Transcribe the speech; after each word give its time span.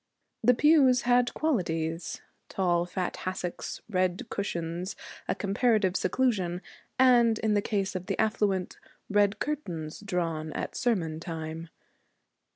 The 0.41 0.55
pew 0.55 0.91
had 1.03 1.31
qualities: 1.35 2.21
tall 2.49 2.87
fat 2.87 3.17
hassocks, 3.17 3.81
red 3.87 4.27
cushions, 4.31 4.95
a 5.27 5.35
comparative 5.35 5.95
seclusion, 5.95 6.63
and, 6.97 7.37
in 7.37 7.53
the 7.53 7.61
case 7.61 7.95
of 7.95 8.07
the 8.07 8.17
affluent, 8.19 8.79
red 9.11 9.37
curtains 9.37 9.99
drawn 9.99 10.53
at 10.53 10.75
sermon 10.75 11.19
time. 11.19 11.69